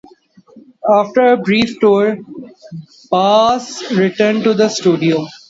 After 0.91 1.21
a 1.33 1.37
brief 1.37 1.79
tour, 1.79 2.17
Bass 3.11 3.91
returned 3.91 4.43
to 4.45 4.55
the 4.55 4.67
studio. 4.67 5.27